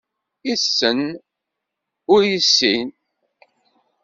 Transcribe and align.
Issen, 0.53 0.99
ur 2.13 2.21
issin. 2.37 2.87